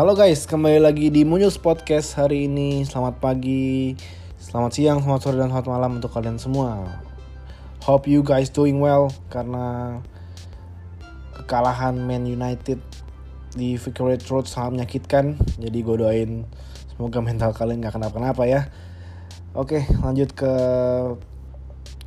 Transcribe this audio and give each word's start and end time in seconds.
Halo 0.00 0.16
guys, 0.16 0.48
kembali 0.48 0.80
lagi 0.80 1.12
di 1.12 1.28
Munyus 1.28 1.60
Podcast 1.60 2.16
hari 2.16 2.48
ini. 2.48 2.88
Selamat 2.88 3.20
pagi, 3.20 3.92
selamat 4.40 4.72
siang, 4.72 5.04
selamat 5.04 5.20
sore, 5.20 5.36
dan 5.36 5.52
selamat 5.52 5.68
malam 5.68 6.00
untuk 6.00 6.08
kalian 6.16 6.40
semua. 6.40 6.88
Hope 7.84 8.08
you 8.08 8.24
guys 8.24 8.48
doing 8.48 8.80
well 8.80 9.12
karena 9.28 10.00
kekalahan 11.36 12.00
Man 12.00 12.24
United 12.24 12.80
di 13.52 13.76
Victoria 13.76 14.16
Road 14.24 14.48
sangat 14.48 14.80
menyakitkan. 14.80 15.36
Jadi 15.60 15.78
gue 15.84 15.96
doain 16.00 16.48
semoga 16.96 17.20
mental 17.20 17.52
kalian 17.52 17.84
gak 17.84 18.00
kenapa-napa 18.00 18.48
ya. 18.48 18.72
Oke, 19.52 19.84
lanjut 20.00 20.32
ke 20.32 20.52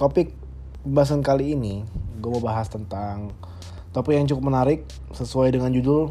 topik 0.01 0.33
pembahasan 0.81 1.21
kali 1.21 1.53
ini. 1.53 1.85
Gue 2.17 2.33
mau 2.33 2.41
bahas 2.41 2.73
tentang 2.73 3.37
topik 3.93 4.17
yang 4.17 4.25
cukup 4.25 4.49
menarik 4.49 4.81
sesuai 5.13 5.53
dengan 5.53 5.69
judul 5.69 6.09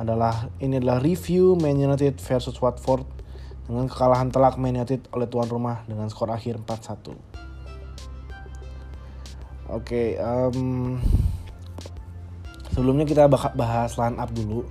adalah 0.00 0.48
ini 0.64 0.80
adalah 0.80 0.96
review 0.96 1.60
Man 1.60 1.76
United 1.76 2.16
versus 2.24 2.56
Watford 2.56 3.04
dengan 3.68 3.84
kekalahan 3.84 4.32
telak 4.32 4.56
Man 4.56 4.80
United 4.80 5.12
oleh 5.12 5.28
tuan 5.28 5.46
rumah 5.46 5.84
dengan 5.84 6.08
skor 6.08 6.32
akhir 6.32 6.56
4-1. 6.64 7.12
Oke, 7.12 7.14
okay, 9.70 10.08
um, 10.18 10.98
sebelumnya 12.72 13.04
kita 13.06 13.28
bahas 13.30 13.94
line 14.00 14.18
up 14.18 14.32
dulu. 14.32 14.66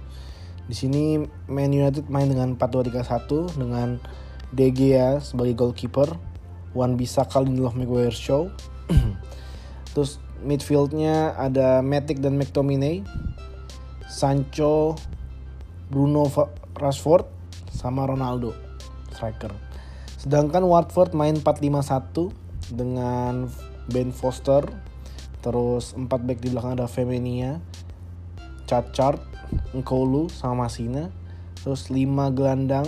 Di 0.65 0.75
sini 0.75 1.21
Man 1.45 1.71
United 1.71 2.09
main 2.09 2.27
dengan 2.27 2.57
4-2-3-1 2.57 3.55
dengan 3.55 4.02
De 4.49 4.67
Gea 4.73 5.21
sebagai 5.21 5.53
goalkeeper, 5.55 6.09
Wan 6.73 6.97
Bissaka 6.97 7.38
Lindelof 7.39 7.77
Maguire 7.77 8.11
Show. 8.11 8.49
Terus 9.93 10.17
midfieldnya 10.41 11.38
ada 11.38 11.80
Matic 11.85 12.19
dan 12.19 12.35
McTominay, 12.35 13.05
Sancho, 14.09 14.97
Bruno 15.89 16.29
Rashford 16.77 17.25
sama 17.73 18.05
Ronaldo 18.05 18.53
striker. 19.11 19.51
Sedangkan 20.15 20.63
Watford 20.63 21.11
main 21.17 21.35
4-5-1 21.41 22.31
dengan 22.71 23.49
Ben 23.89 24.13
Foster, 24.13 24.63
terus 25.41 25.97
4 25.97 26.07
back 26.07 26.39
di 26.39 26.53
belakang 26.53 26.77
ada 26.77 26.87
Femenia, 26.87 27.57
Chachard, 28.69 29.19
Nkolu 29.73 30.29
sama 30.29 30.69
Masina, 30.69 31.09
terus 31.65 31.89
5 31.89 32.35
gelandang 32.37 32.87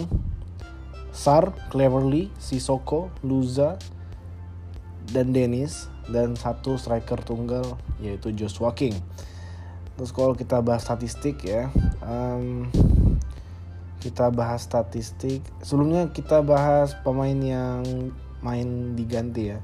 Sar, 1.12 1.52
Cleverly, 1.68 2.32
Sisoko, 2.40 3.12
Luza, 3.20 3.76
dan 5.12 5.36
Dennis 5.36 5.92
dan 6.08 6.40
satu 6.40 6.80
striker 6.80 7.20
tunggal 7.20 7.76
yaitu 8.00 8.32
Joshua 8.32 8.72
King. 8.72 8.96
Terus 10.00 10.12
kalau 10.16 10.34
kita 10.34 10.64
bahas 10.64 10.88
statistik 10.88 11.44
ya, 11.44 11.68
um, 12.00 12.72
kita 14.02 14.34
bahas 14.34 14.66
statistik. 14.66 15.46
Sebelumnya 15.62 16.10
kita 16.10 16.42
bahas 16.42 16.98
pemain 17.06 17.38
yang 17.38 18.10
main 18.42 18.98
diganti 18.98 19.54
ya. 19.54 19.62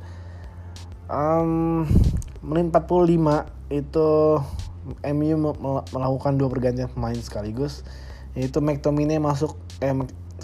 Um, 1.10 1.90
menit 2.46 2.70
45 2.70 3.74
itu 3.74 4.10
MU 5.04 5.36
melakukan 5.92 6.40
dua 6.40 6.48
pergantian 6.48 6.88
pemain 6.94 7.18
sekaligus 7.18 7.84
yaitu 8.38 8.64
McTominay 8.64 9.20
masuk 9.20 9.58
eh 9.84 9.92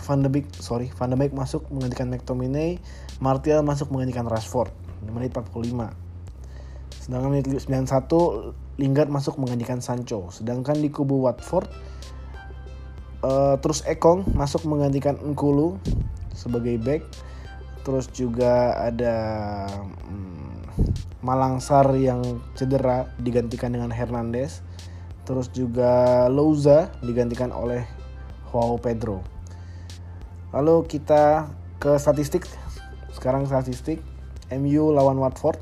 Van 0.04 0.20
de 0.20 0.28
Beek 0.32 0.50
sorry 0.60 0.90
Van 0.98 1.14
de 1.14 1.16
Beek 1.16 1.32
masuk 1.32 1.68
menggantikan 1.72 2.10
McTominay 2.12 2.82
Martial 3.24 3.64
masuk 3.64 3.94
menggantikan 3.94 4.28
Rashford 4.28 4.74
menit 5.08 5.32
45 5.32 5.94
sedangkan 7.04 7.30
menit 7.32 7.46
91 7.48 8.56
Lingard 8.82 9.10
masuk 9.10 9.38
menggantikan 9.38 9.86
Sancho. 9.86 10.34
Sedangkan 10.34 10.82
di 10.82 10.90
kubu 10.90 11.22
Watford 11.22 11.70
uh, 13.24 13.56
terus 13.58 13.82
Ekong 13.88 14.28
masuk 14.36 14.68
menggantikan 14.68 15.16
Nkulu 15.18 15.80
sebagai 16.36 16.76
back. 16.78 17.02
Terus 17.84 18.08
juga 18.12 18.76
ada 18.80 19.16
um, 20.08 20.60
Malangsar 21.24 21.88
yang 21.96 22.44
cedera 22.56 23.08
digantikan 23.20 23.72
dengan 23.72 23.92
Hernandez. 23.92 24.60
Terus 25.24 25.48
juga 25.56 26.28
Louza 26.28 26.92
digantikan 27.00 27.56
oleh 27.56 27.88
Joao 28.52 28.76
Pedro. 28.76 29.24
Lalu 30.52 30.84
kita 30.92 31.48
ke 31.80 31.96
statistik. 31.96 32.44
Sekarang 33.16 33.48
statistik 33.48 34.04
MU 34.52 34.92
lawan 34.92 35.16
Watford. 35.16 35.60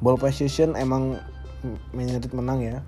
Ball 0.00 0.16
possession 0.16 0.76
emang 0.80 1.20
Man 1.92 2.06
United 2.08 2.32
menang 2.32 2.62
ya 2.64 2.80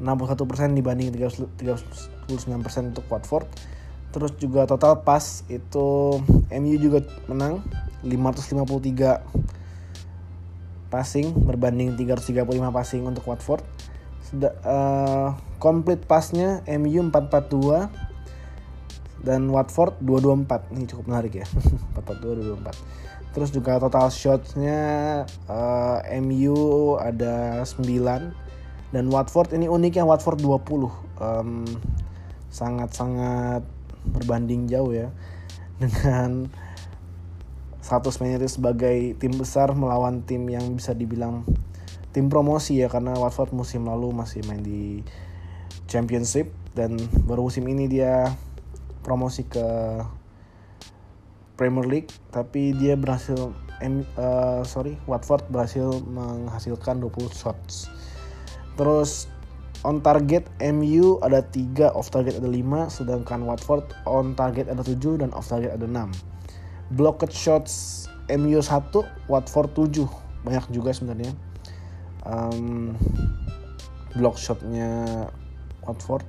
61% 0.00 0.76
dibanding 0.76 1.08
39% 1.12 2.92
untuk 2.92 3.04
Watford. 3.08 3.46
Terus 4.12 4.32
juga 4.40 4.64
total 4.64 5.04
pas 5.04 5.44
itu 5.52 5.86
MU 6.48 6.76
juga 6.80 7.04
menang 7.28 7.60
553 8.04 9.20
passing 10.88 11.34
berbanding 11.34 11.98
335 11.98 12.46
passing 12.72 13.02
untuk 13.04 13.24
Watford. 13.28 13.64
Sudah, 14.26 14.52
uh, 14.66 15.38
complete 15.62 16.02
pasnya 16.08 16.64
MU 16.66 17.12
442 17.12 17.90
dan 19.22 19.48
Watford 19.50 19.98
224 20.00 20.72
ini 20.76 20.84
cukup 20.86 21.04
menarik 21.10 21.42
ya. 21.42 21.46
442 21.98 22.56
224 22.62 23.36
Terus 23.36 23.52
juga 23.52 23.76
total 23.76 24.08
shotsnya 24.08 24.80
uh, 25.44 26.00
eh, 26.08 26.24
MU 26.24 26.96
ada 26.96 27.60
9 27.68 28.45
dan 28.94 29.10
Watford 29.10 29.54
ini 29.54 29.66
uniknya 29.66 30.06
Watford 30.06 30.38
20 30.38 30.62
um, 31.18 31.66
sangat-sangat 32.50 33.66
berbanding 34.06 34.70
jauh 34.70 34.94
ya 34.94 35.10
dengan 35.82 36.50
status 37.82 38.18
Man 38.18 38.34
sebagai 38.46 39.14
tim 39.18 39.34
besar 39.38 39.74
melawan 39.74 40.26
tim 40.26 40.46
yang 40.50 40.74
bisa 40.74 40.94
dibilang 40.94 41.46
tim 42.10 42.26
promosi 42.32 42.80
ya 42.82 42.90
karena 42.90 43.14
Watford 43.14 43.54
musim 43.54 43.86
lalu 43.86 44.10
masih 44.10 44.42
main 44.48 44.62
di 44.62 45.04
Championship 45.86 46.50
dan 46.74 46.98
baru 47.28 47.46
musim 47.46 47.68
ini 47.70 47.86
dia 47.86 48.34
promosi 49.06 49.46
ke 49.46 49.66
Premier 51.54 51.86
League 51.86 52.10
tapi 52.34 52.74
dia 52.74 52.98
berhasil 52.98 53.54
uh, 54.18 54.62
sorry 54.66 54.98
Watford 55.06 55.46
berhasil 55.52 56.02
menghasilkan 56.08 56.98
20 56.98 57.30
shots 57.30 57.95
terus 58.76 59.26
on 59.84 60.00
target 60.04 60.48
MU 60.60 61.20
ada 61.20 61.40
3 61.42 61.92
off 61.92 62.12
target 62.12 62.38
ada 62.38 62.48
5 62.48 62.92
sedangkan 62.92 63.44
Watford 63.44 63.84
on 64.04 64.36
target 64.36 64.68
ada 64.68 64.84
7 64.84 65.20
dan 65.20 65.32
off 65.32 65.48
target 65.48 65.74
ada 65.74 65.88
6 65.88 66.94
blocked 66.94 67.32
shots 67.32 68.06
MU 68.30 68.60
1 68.60 68.92
Watford 69.32 69.70
7 69.74 70.04
banyak 70.46 70.64
juga 70.70 70.94
sebenarnya 70.94 71.32
um, 72.28 72.94
block 74.14 74.38
shotnya 74.38 75.26
Watford 75.82 76.24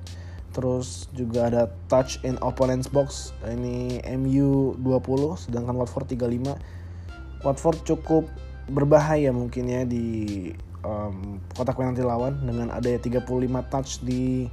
Terus 0.58 1.06
juga 1.14 1.46
ada 1.46 1.70
touch 1.86 2.18
in 2.26 2.34
opponent's 2.42 2.88
box. 2.90 3.36
Ini 3.46 4.02
MU 4.18 4.74
20 4.82 5.46
sedangkan 5.46 5.78
Watford 5.78 6.10
35. 6.10 7.46
Watford 7.46 7.78
cukup 7.86 8.26
berbahaya 8.68 9.32
mungkin 9.32 9.64
ya 9.68 9.82
di 9.88 10.48
um, 10.84 11.40
kotak 11.56 11.76
penalti 11.76 12.04
lawan 12.04 12.36
dengan 12.44 12.68
ada 12.68 12.88
35 12.88 13.24
touch 13.72 14.04
di 14.04 14.46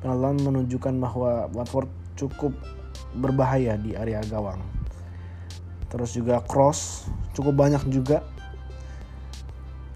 penalti 0.00 0.20
lawan 0.20 0.38
menunjukkan 0.40 0.94
bahwa 0.96 1.46
Watford 1.52 1.88
cukup 2.16 2.56
berbahaya 3.16 3.76
di 3.76 3.94
area 3.94 4.24
gawang. 4.26 4.60
Terus 5.88 6.12
juga 6.16 6.40
cross 6.44 7.08
cukup 7.32 7.56
banyak 7.56 7.84
juga. 7.88 8.24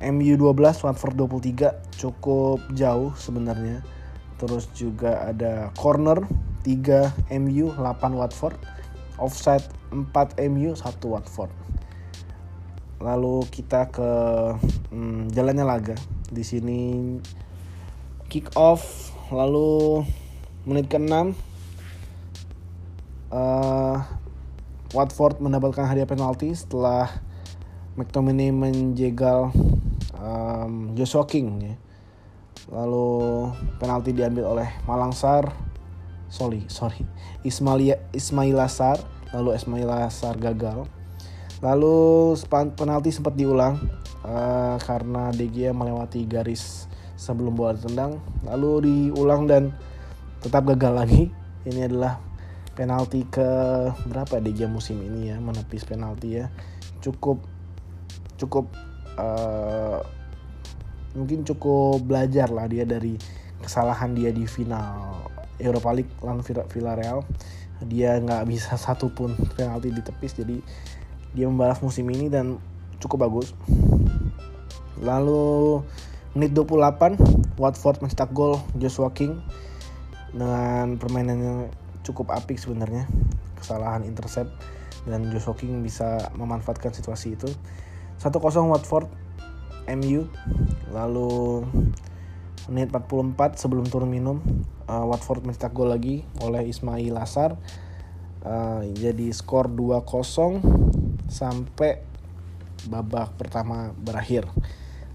MU 0.03 0.35
12, 0.35 0.83
Watford 0.83 1.15
23 1.15 1.95
cukup 1.95 2.59
jauh 2.75 3.15
sebenarnya 3.15 3.87
Terus 4.43 4.67
juga 4.75 5.31
ada 5.31 5.71
corner 5.79 6.19
3 6.67 7.31
MU 7.39 7.71
8 7.79 8.19
Watford. 8.19 8.59
Offside 9.23 9.63
4 9.95 10.11
MU 10.51 10.75
1 10.75 10.83
Watford. 11.07 11.55
Lalu 13.03 13.43
kita 13.51 13.91
ke 13.91 14.11
hmm, 14.95 15.35
jalannya 15.35 15.67
laga. 15.67 15.97
Di 16.31 16.47
sini 16.47 17.19
kick 18.31 18.55
off 18.55 19.13
lalu 19.35 20.07
menit 20.63 20.87
ke-6 20.89 21.35
uh, 23.35 23.97
Watford 24.93 25.41
mendapatkan 25.41 25.89
hadiah 25.89 26.07
penalti 26.07 26.53
setelah 26.53 27.09
McTominay 27.97 28.53
menjegal 28.53 29.53
um, 30.17 30.93
Joshua 30.95 31.27
King 31.27 31.49
ya. 31.61 31.75
Lalu 32.73 33.51
penalti 33.83 34.15
diambil 34.15 34.49
oleh 34.49 34.69
Malangsar 34.87 35.51
sorry 36.31 36.65
sorry. 36.71 37.05
Ismail 37.45 37.99
Ismail 38.15 38.57
Asar 38.61 39.01
lalu 39.33 39.57
Ismail 39.57 39.89
Asar 40.09 40.37
gagal 40.37 40.89
lalu 41.63 42.35
penalti 42.75 43.15
sempat 43.15 43.39
diulang 43.39 43.79
uh, 44.27 44.77
karena 44.83 45.31
Gea 45.31 45.71
melewati 45.71 46.27
garis 46.27 46.91
sebelum 47.15 47.55
bola 47.55 47.79
ditendang. 47.79 48.19
Lalu 48.43 48.71
diulang 48.91 49.47
dan 49.47 49.71
tetap 50.43 50.67
gagal 50.75 50.93
lagi. 50.93 51.23
Ini 51.63 51.87
adalah 51.87 52.19
penalti 52.75 53.23
ke 53.31 53.47
berapa 54.11 54.43
di 54.43 54.51
jam 54.59 54.75
musim 54.75 54.99
ini 54.99 55.31
ya 55.31 55.39
menepis 55.39 55.87
penalti 55.87 56.43
ya. 56.43 56.51
Cukup 56.99 57.39
cukup 58.35 58.67
uh, 59.15 60.03
mungkin 61.15 61.47
cukup 61.47 62.03
belajar 62.03 62.51
lah 62.51 62.67
dia 62.67 62.83
dari 62.83 63.15
kesalahan 63.63 64.19
dia 64.19 64.35
di 64.35 64.43
final 64.51 65.23
Europa 65.63 65.95
League 65.95 66.11
lawan 66.19 66.43
Villarreal. 66.43 67.23
Dia 67.87 68.19
nggak 68.19 68.51
bisa 68.51 68.75
satu 68.91 69.15
pun 69.15 69.39
penalti 69.55 69.95
ditepis 69.95 70.43
jadi 70.43 70.59
dia 71.33 71.49
membalas 71.49 71.81
musim 71.81 72.09
ini 72.13 72.29
dan 72.29 72.61
cukup 73.01 73.29
bagus. 73.29 73.57
Lalu 75.03 75.83
menit 76.37 76.55
28 76.55 77.59
Watford 77.59 78.01
mencetak 78.01 78.31
gol 78.33 78.61
Joshua 78.79 79.13
King 79.13 79.41
dengan 80.33 80.97
permainan 80.97 81.39
yang 81.41 81.59
cukup 82.05 82.33
apik 82.33 82.57
sebenarnya. 82.57 83.09
Kesalahan 83.59 84.07
intercept 84.07 84.53
dan 85.09 85.29
Joshua 85.33 85.57
King 85.59 85.83
bisa 85.83 86.31
memanfaatkan 86.39 86.95
situasi 86.95 87.35
itu. 87.35 87.51
1-0 88.23 88.39
Watford 88.71 89.11
MU 89.91 90.31
lalu 90.95 91.67
menit 92.71 92.95
44 92.95 93.59
sebelum 93.59 93.83
turun 93.91 94.07
minum 94.07 94.39
uh, 94.87 95.03
Watford 95.03 95.43
mencetak 95.43 95.75
gol 95.75 95.91
lagi 95.91 96.23
oleh 96.39 96.71
Ismail 96.71 97.11
Lasar 97.11 97.59
uh, 98.47 98.87
jadi 98.95 99.35
skor 99.35 99.67
2-0 99.67 101.02
sampai 101.33 102.05
babak 102.93 103.33
pertama 103.41 103.97
berakhir. 103.97 104.45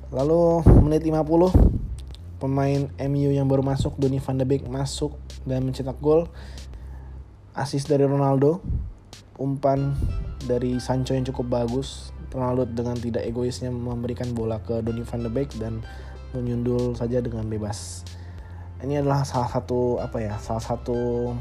Lalu 0.09 0.65
menit 0.81 1.05
50 1.05 2.41
pemain 2.41 2.81
MU 3.05 3.29
yang 3.29 3.45
baru 3.45 3.61
masuk 3.61 3.93
Donny 4.01 4.17
van 4.17 4.41
de 4.41 4.45
Beek 4.49 4.65
masuk 4.65 5.13
dan 5.45 5.61
mencetak 5.61 6.01
gol. 6.01 6.25
Asis 7.53 7.85
dari 7.85 8.05
Ronaldo 8.05 8.61
umpan 9.37 9.93
dari 10.49 10.81
Sancho 10.81 11.13
yang 11.13 11.29
cukup 11.29 11.61
bagus. 11.61 12.09
Ronaldo 12.33 12.67
dengan 12.67 12.97
tidak 12.99 13.23
egoisnya 13.23 13.71
memberikan 13.71 14.33
bola 14.33 14.59
ke 14.65 14.81
Donny 14.81 15.05
van 15.05 15.21
de 15.21 15.29
Beek 15.29 15.53
dan 15.61 15.85
menyundul 16.33 16.97
saja 16.97 17.21
dengan 17.21 17.45
bebas. 17.47 18.03
Ini 18.77 19.01
adalah 19.01 19.25
salah 19.25 19.49
satu 19.49 19.97
apa 19.97 20.21
ya 20.21 20.37
salah 20.37 20.61
satu 20.61 21.33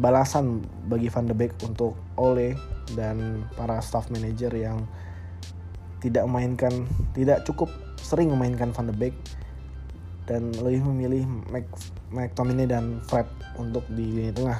balasan 0.00 0.64
bagi 0.88 1.12
Van 1.12 1.28
de 1.28 1.36
Beek 1.36 1.52
untuk 1.60 1.96
Ole 2.16 2.56
dan 2.94 3.46
para 3.54 3.78
staff 3.80 4.10
manager 4.10 4.52
yang 4.52 4.84
tidak 6.02 6.26
memainkan 6.26 6.84
tidak 7.14 7.46
cukup 7.46 7.70
sering 8.02 8.34
memainkan 8.34 8.74
Van 8.74 8.90
de 8.90 8.94
Beek 8.94 9.14
dan 10.26 10.54
lebih 10.58 10.86
memilih 10.90 11.22
McTominay 12.10 12.66
dan 12.66 13.02
Fred 13.06 13.26
untuk 13.58 13.86
di 13.90 14.06
lini 14.06 14.32
tengah. 14.34 14.58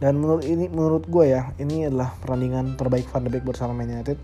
Dan 0.00 0.16
menurut 0.16 0.44
ini 0.48 0.68
menurut 0.68 1.04
gue 1.08 1.28
ya, 1.28 1.52
ini 1.60 1.84
adalah 1.84 2.16
pertandingan 2.24 2.76
terbaik 2.80 3.04
Van 3.12 3.24
de 3.24 3.30
Beek 3.32 3.44
bersama 3.44 3.76
Man 3.76 3.92
United. 3.92 4.16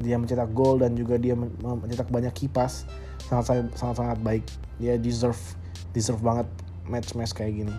Dia 0.00 0.16
mencetak 0.16 0.50
gol 0.56 0.80
dan 0.80 0.96
juga 0.96 1.20
dia 1.20 1.36
mencetak 1.36 2.08
banyak 2.08 2.32
kipas 2.32 2.88
sangat 3.28 3.68
sangat 3.76 3.96
sangat 4.00 4.18
baik. 4.24 4.44
Dia 4.80 4.96
deserve 4.96 5.38
deserve 5.92 6.20
banget 6.24 6.48
match-match 6.88 7.36
kayak 7.36 7.64
gini. 7.64 7.74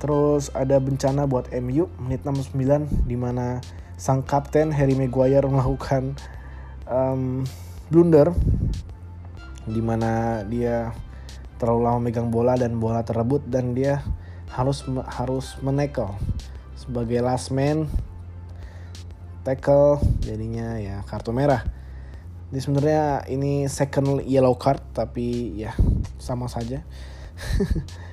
Terus 0.00 0.48
ada 0.56 0.80
bencana 0.80 1.28
buat 1.28 1.52
MU 1.60 1.92
menit 2.00 2.24
69 2.24 2.56
di 3.04 3.16
mana 3.20 3.60
sang 4.00 4.24
kapten 4.24 4.72
Harry 4.72 4.96
Maguire 4.96 5.44
melakukan 5.44 6.16
um, 6.88 7.44
blunder 7.92 8.32
di 9.68 9.84
mana 9.84 10.40
dia 10.48 10.96
terlalu 11.60 11.80
lama 11.84 12.00
megang 12.00 12.32
bola 12.32 12.56
dan 12.56 12.80
bola 12.80 13.04
terebut 13.04 13.44
dan 13.44 13.76
dia 13.76 14.00
harus 14.48 14.88
harus 15.12 15.60
menekel 15.60 16.16
sebagai 16.74 17.20
last 17.20 17.52
man 17.52 17.86
tackle 19.44 20.00
jadinya 20.24 20.80
ya 20.80 21.04
kartu 21.04 21.36
merah. 21.36 21.60
Jadi 22.50 22.60
sebenarnya 22.66 23.04
ini 23.30 23.68
second 23.68 24.24
yellow 24.24 24.56
card 24.56 24.80
tapi 24.96 25.60
ya 25.60 25.76
sama 26.16 26.48
saja. 26.48 26.80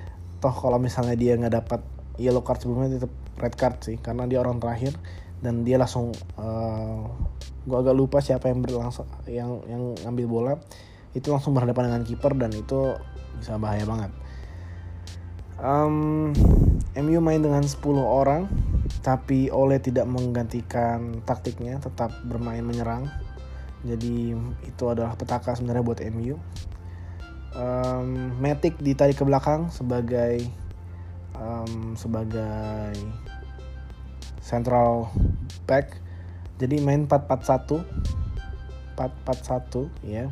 Toh 0.48 0.56
kalau 0.56 0.80
misalnya 0.80 1.20
dia 1.20 1.36
nggak 1.36 1.60
dapat 1.60 1.84
yellow 2.16 2.40
card 2.40 2.64
sebelumnya 2.64 3.04
tetap 3.04 3.12
red 3.36 3.56
card 3.60 3.84
sih 3.84 4.00
karena 4.00 4.24
dia 4.32 4.40
orang 4.40 4.64
terakhir 4.64 4.96
dan 5.44 5.68
dia 5.68 5.76
langsung 5.76 6.16
uh, 6.40 6.48
eh, 6.48 7.04
gue 7.68 7.76
agak 7.76 7.92
lupa 7.92 8.24
siapa 8.24 8.48
yang 8.48 8.64
berlangsung 8.64 9.04
yang 9.28 9.60
yang 9.68 9.92
ngambil 10.08 10.26
bola 10.32 10.54
itu 11.12 11.28
langsung 11.36 11.52
berhadapan 11.52 11.92
dengan 11.92 12.04
kiper 12.08 12.32
dan 12.40 12.56
itu 12.56 12.96
bisa 13.36 13.60
bahaya 13.60 13.84
banget. 13.84 14.12
Um, 15.60 16.32
MU 16.96 17.20
main 17.20 17.42
dengan 17.42 17.66
10 17.66 17.82
orang, 17.98 18.48
tapi 19.02 19.50
Ole 19.50 19.82
tidak 19.82 20.06
menggantikan 20.06 21.26
taktiknya, 21.26 21.82
tetap 21.82 22.14
bermain 22.24 22.62
menyerang. 22.62 23.10
Jadi 23.82 24.38
itu 24.64 24.84
adalah 24.86 25.18
petaka 25.18 25.58
sebenarnya 25.58 25.84
buat 25.84 26.00
MU. 26.14 26.38
Um, 27.58 28.38
Matic 28.38 28.78
ditarik 28.78 29.18
ke 29.18 29.26
belakang 29.26 29.74
sebagai 29.74 30.46
um, 31.34 31.98
sebagai 31.98 32.94
central 34.46 35.10
back. 35.66 35.98
Jadi 36.62 36.78
main 36.82 37.10
4-4-1. 37.10 37.82
4-4-1 38.94 39.90
ya. 40.06 40.30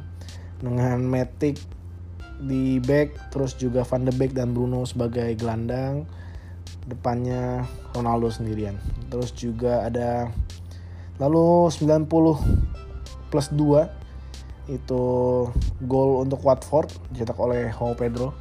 Dengan 0.61 1.01
Matic 1.01 1.57
di 2.41 2.83
back 2.83 3.31
terus 3.31 3.55
juga 3.55 3.87
Van 3.87 4.03
de 4.03 4.11
Beek 4.11 4.35
dan 4.35 4.51
Bruno 4.51 4.83
sebagai 4.83 5.31
gelandang 5.39 6.03
depannya 6.85 7.63
Ronaldo 7.95 8.27
sendirian 8.27 8.75
terus 9.07 9.31
juga 9.31 9.87
ada 9.87 10.27
lalu 11.15 11.71
90 11.71 12.11
plus 13.31 13.47
2 13.55 14.04
itu 14.65 15.03
gol 15.85 16.25
untuk 16.25 16.41
Watford 16.41 16.89
dicetak 17.13 17.37
oleh 17.37 17.69
Joao 17.69 17.93
Pedro. 17.93 18.33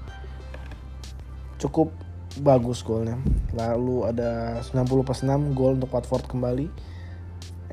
Cukup 1.61 1.93
bagus 2.41 2.81
golnya. 2.82 3.21
Lalu 3.55 4.09
ada 4.11 4.61
90 4.65 5.06
plus 5.06 5.21
6 5.23 5.53
gol 5.55 5.76
untuk 5.76 5.93
Watford 5.93 6.25
kembali. 6.26 6.67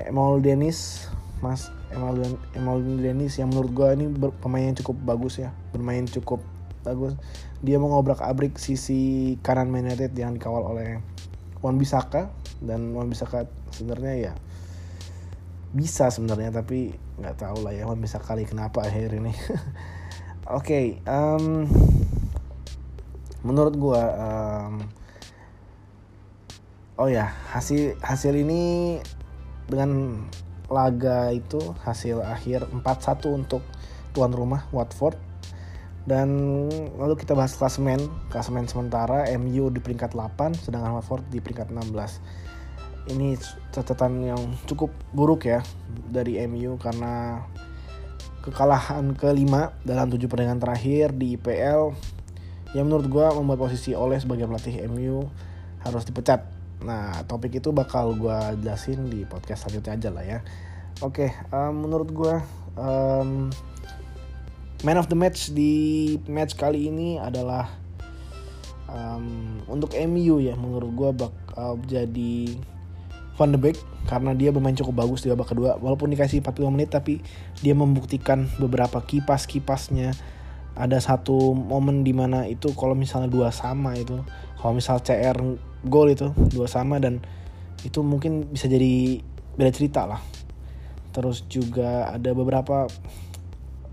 Emil 0.02 0.42
Dennis 0.42 1.08
Mas 1.42 1.74
Emmanuel 1.90 2.38
Emmanuel 2.54 3.02
Dennis 3.02 3.38
yang 3.38 3.50
menurut 3.50 3.72
gue 3.74 3.88
ini 3.98 4.06
pemain 4.40 4.70
yang 4.72 4.78
cukup 4.78 4.98
bagus 5.02 5.42
ya. 5.42 5.50
Bermain 5.74 6.06
cukup 6.06 6.44
bagus. 6.86 7.18
Dia 7.62 7.78
mengobrak 7.78 8.22
abrik 8.22 8.58
sisi 8.58 9.36
kanan 9.42 9.70
Man 9.70 9.90
United 9.90 10.14
yang 10.18 10.38
dikawal 10.38 10.66
oleh 10.76 11.02
Wan 11.62 11.78
Bisaka 11.78 12.30
dan 12.62 12.94
Wan 12.94 13.10
Bisaka 13.10 13.46
sebenarnya 13.74 14.14
ya 14.18 14.34
bisa 15.72 16.12
sebenarnya 16.12 16.52
tapi 16.52 16.92
nggak 17.16 17.40
tahu 17.40 17.64
lah 17.64 17.72
ya 17.72 17.88
Bisaka 17.96 18.36
kali 18.36 18.44
kenapa 18.44 18.84
akhir 18.84 19.16
ini. 19.16 19.32
Oke 20.52 20.68
okay, 20.68 20.86
um, 21.08 21.64
menurut 23.48 23.76
gue 23.80 24.04
um, 24.04 24.84
oh 27.00 27.08
ya 27.08 27.32
hasil 27.56 27.96
hasil 28.04 28.36
ini 28.36 29.00
dengan 29.72 30.22
laga 30.68 31.32
itu 31.32 31.60
hasil 31.84 32.20
akhir 32.20 32.68
4-1 32.72 33.32
untuk 33.32 33.64
tuan 34.12 34.36
rumah 34.36 34.68
Watford. 34.76 35.16
Dan 36.02 36.66
lalu 36.98 37.14
kita 37.14 37.38
bahas 37.38 37.54
klasemen 37.54 38.02
klasemen 38.34 38.66
sementara 38.66 39.30
MU 39.38 39.70
di 39.70 39.78
peringkat 39.78 40.18
8 40.18 40.58
sedangkan 40.58 40.98
Watford 40.98 41.30
di 41.30 41.38
peringkat 41.38 41.70
16 41.70 42.42
ini 43.10 43.40
catatan 43.74 44.22
yang 44.22 44.42
cukup 44.70 44.94
buruk 45.16 45.50
ya 45.50 45.66
dari 46.12 46.38
MU 46.46 46.78
karena 46.78 47.46
kekalahan 48.46 49.14
kelima 49.18 49.74
dalam 49.82 50.10
tujuh 50.10 50.30
pertandingan 50.30 50.62
terakhir 50.62 51.14
di 51.14 51.38
IPL 51.38 51.94
yang 52.78 52.86
menurut 52.90 53.08
gue 53.10 53.26
membuat 53.38 53.70
posisi 53.70 53.98
oleh 53.98 54.18
sebagai 54.22 54.46
pelatih 54.46 54.86
MU 54.90 55.26
harus 55.82 56.06
dipecat 56.06 56.62
Nah, 56.82 57.22
topik 57.30 57.62
itu 57.62 57.70
bakal 57.70 58.18
gue 58.18 58.38
jelasin 58.62 59.06
di 59.06 59.22
podcast 59.26 59.66
selanjutnya 59.66 59.94
aja 59.98 60.10
lah 60.10 60.26
ya. 60.26 60.40
Oke, 61.06 61.30
okay, 61.30 61.32
um, 61.54 61.86
menurut 61.86 62.10
gue 62.10 62.36
um, 62.78 63.54
man 64.82 64.98
of 64.98 65.06
the 65.10 65.18
match 65.18 65.54
di 65.54 66.18
match 66.26 66.58
kali 66.58 66.90
ini 66.90 67.22
adalah 67.22 67.70
um, 68.90 69.62
untuk 69.70 69.94
MU 69.94 70.42
ya. 70.42 70.58
Menurut 70.58 70.92
gue 70.98 71.10
bakal 71.26 71.78
jadi 71.86 72.58
Van 73.40 73.50
de 73.52 73.60
Beek 73.60 73.80
karena 74.10 74.36
dia 74.36 74.52
bermain 74.52 74.76
cukup 74.76 75.06
bagus 75.06 75.24
di 75.24 75.32
babak 75.32 75.56
kedua. 75.56 75.78
Walaupun 75.80 76.12
dikasih 76.12 76.44
45 76.44 76.74
menit 76.74 76.90
tapi 76.92 77.24
dia 77.64 77.78
membuktikan 77.78 78.50
beberapa 78.60 79.00
kipas-kipasnya. 79.04 80.14
Ada 80.72 81.04
satu 81.04 81.52
momen 81.52 82.08
di 82.08 82.16
mana 82.16 82.48
itu 82.48 82.72
kalau 82.74 82.96
misalnya 82.96 83.28
dua 83.28 83.52
sama 83.52 83.92
itu, 84.00 84.24
kalau 84.56 84.72
misal 84.72 85.04
CR 85.04 85.36
gol 85.84 86.08
itu 86.14 86.32
dua 86.54 86.70
sama 86.70 87.02
dan 87.02 87.20
itu 87.82 88.00
mungkin 88.06 88.48
bisa 88.54 88.70
jadi 88.70 89.20
beda 89.58 89.72
cerita 89.74 90.06
lah 90.06 90.22
terus 91.12 91.44
juga 91.50 92.08
ada 92.08 92.32
beberapa 92.32 92.88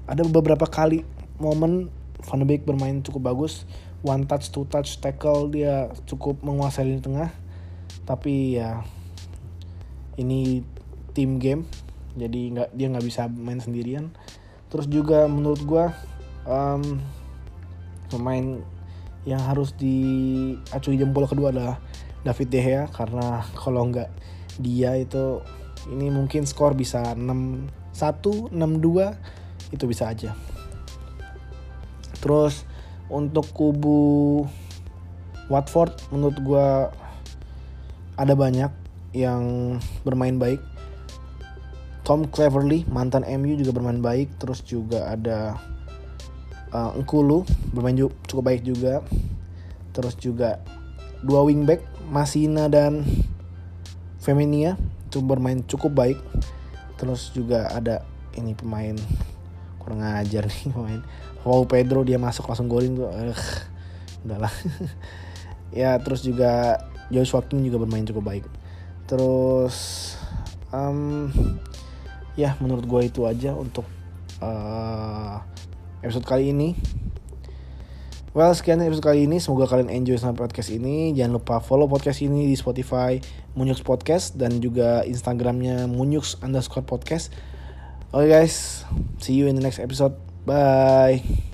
ada 0.06 0.22
beberapa 0.24 0.64
kali 0.68 1.02
momen 1.42 1.90
Van 2.18 2.38
de 2.42 2.46
Beek 2.46 2.66
bermain 2.66 3.02
cukup 3.02 3.34
bagus 3.34 3.66
one 4.06 4.28
touch 4.28 4.54
two 4.54 4.68
touch 4.70 5.02
tackle 5.02 5.50
dia 5.50 5.90
cukup 6.06 6.38
menguasai 6.46 6.86
lini 6.86 7.02
tengah 7.02 7.30
tapi 8.06 8.60
ya 8.60 8.86
ini 10.18 10.66
team 11.14 11.38
game 11.38 11.64
jadi 12.18 12.40
nggak 12.52 12.68
dia 12.74 12.86
nggak 12.90 13.06
bisa 13.06 13.30
main 13.30 13.62
sendirian 13.62 14.10
terus 14.68 14.90
juga 14.90 15.24
menurut 15.30 15.62
gue 15.64 15.86
um, 16.44 16.82
pemain 18.10 18.60
yang 19.24 19.42
harus 19.44 19.72
diacungi 19.76 20.98
jempol 20.98 21.28
kedua 21.28 21.52
adalah 21.54 21.76
David 22.26 22.48
De 22.50 22.60
Gea 22.60 22.84
karena 22.90 23.44
kalau 23.54 23.88
nggak 23.88 24.10
dia 24.58 24.98
itu 24.98 25.40
ini 25.86 26.10
mungkin 26.10 26.44
skor 26.44 26.74
bisa 26.74 27.14
6-1, 27.14 28.50
6-2 28.50 29.72
itu 29.72 29.84
bisa 29.86 30.10
aja. 30.10 30.34
Terus 32.18 32.66
untuk 33.08 33.46
kubu 33.54 34.44
Watford 35.48 35.94
menurut 36.12 36.38
gue 36.42 36.68
ada 38.18 38.34
banyak 38.34 38.68
yang 39.12 39.76
bermain 40.02 40.36
baik. 40.36 40.60
Tom 42.06 42.24
Cleverley 42.24 42.88
mantan 42.88 43.24
MU 43.24 43.56
juga 43.60 43.76
bermain 43.76 44.00
baik. 44.00 44.40
Terus 44.40 44.64
juga 44.64 45.12
ada 45.12 45.60
uh, 46.72 46.96
Nkulu 46.96 47.44
bermain 47.76 47.96
cukup 48.24 48.44
baik 48.48 48.62
juga. 48.64 49.04
Terus 49.92 50.16
juga 50.16 50.62
dua 51.20 51.44
wingback 51.44 51.84
Masina 52.08 52.70
dan 52.70 53.04
Feminia 54.22 54.76
itu 55.08 55.20
bermain 55.20 55.60
cukup 55.64 55.92
baik. 55.92 56.18
Terus 56.96 57.30
juga 57.32 57.68
ada 57.70 58.02
ini 58.38 58.54
pemain 58.54 58.94
kurang 59.88 60.04
ajar 60.04 60.44
nih 60.44 60.68
pemain 60.76 61.00
Wow 61.48 61.64
Pedro 61.64 62.04
dia 62.04 62.20
masuk 62.20 62.44
langsung 62.44 62.68
golin 62.68 62.92
tuh 62.92 63.08
uh, 63.08 63.32
udahlah 64.28 64.52
ya 65.80 65.96
terus 65.96 66.20
juga 66.20 66.76
Joshua 67.08 67.40
King 67.40 67.64
juga 67.64 67.80
bermain 67.80 68.04
cukup 68.04 68.24
baik 68.28 68.44
terus 69.08 70.14
um, 70.68 71.32
ya 72.36 72.54
menurut 72.60 72.84
gue 72.84 73.02
itu 73.08 73.24
aja 73.24 73.56
untuk 73.56 73.88
uh, 74.44 75.40
episode 76.04 76.28
kali 76.28 76.52
ini 76.52 76.76
Well, 78.36 78.54
sekian 78.54 78.78
episode 78.84 79.02
kali 79.02 79.26
ini. 79.26 79.42
Semoga 79.42 79.66
kalian 79.66 79.90
enjoy 79.90 80.14
sama 80.14 80.36
podcast 80.36 80.70
ini. 80.70 81.10
Jangan 81.10 81.42
lupa 81.42 81.58
follow 81.58 81.90
podcast 81.90 82.22
ini 82.22 82.46
di 82.46 82.54
Spotify 82.54 83.18
Munyux 83.58 83.82
Podcast 83.82 84.38
dan 84.38 84.62
juga 84.62 85.02
Instagramnya 85.02 85.90
Munyux 85.90 86.38
underscore 86.38 86.86
podcast. 86.86 87.34
Oke 88.14 88.30
okay 88.30 88.46
guys, 88.46 88.86
see 89.18 89.34
you 89.34 89.50
in 89.50 89.58
the 89.58 89.64
next 89.64 89.82
episode. 89.82 90.14
Bye. 90.46 91.47